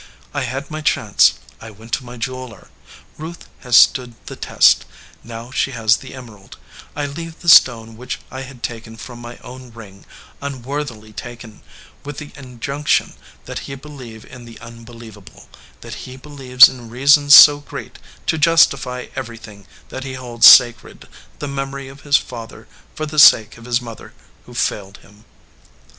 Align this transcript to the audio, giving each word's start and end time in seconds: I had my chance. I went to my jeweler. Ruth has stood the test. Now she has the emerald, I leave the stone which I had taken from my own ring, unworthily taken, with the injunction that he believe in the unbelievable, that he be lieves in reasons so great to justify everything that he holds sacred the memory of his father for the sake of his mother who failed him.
I 0.33 0.41
had 0.45 0.71
my 0.71 0.81
chance. 0.81 1.35
I 1.61 1.69
went 1.69 1.91
to 1.91 2.03
my 2.03 2.17
jeweler. 2.17 2.69
Ruth 3.19 3.47
has 3.59 3.77
stood 3.77 4.15
the 4.25 4.35
test. 4.35 4.83
Now 5.23 5.51
she 5.51 5.69
has 5.77 5.97
the 5.97 6.15
emerald, 6.15 6.57
I 6.95 7.05
leave 7.05 7.41
the 7.41 7.47
stone 7.47 7.95
which 7.95 8.19
I 8.31 8.41
had 8.41 8.63
taken 8.63 8.97
from 8.97 9.19
my 9.19 9.37
own 9.43 9.71
ring, 9.71 10.05
unworthily 10.41 11.13
taken, 11.13 11.61
with 12.03 12.17
the 12.17 12.31
injunction 12.35 13.13
that 13.45 13.59
he 13.69 13.75
believe 13.75 14.25
in 14.25 14.45
the 14.45 14.57
unbelievable, 14.59 15.47
that 15.81 15.93
he 16.09 16.17
be 16.17 16.29
lieves 16.31 16.67
in 16.67 16.89
reasons 16.89 17.35
so 17.35 17.59
great 17.59 17.99
to 18.25 18.39
justify 18.39 19.05
everything 19.15 19.67
that 19.89 20.03
he 20.03 20.15
holds 20.15 20.47
sacred 20.47 21.07
the 21.37 21.47
memory 21.47 21.87
of 21.89 22.01
his 22.01 22.17
father 22.17 22.67
for 22.95 23.05
the 23.05 23.19
sake 23.19 23.55
of 23.55 23.65
his 23.65 23.79
mother 23.83 24.15
who 24.47 24.55
failed 24.55 24.97
him. 25.05 25.25